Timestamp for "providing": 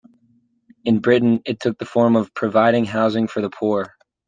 2.33-2.85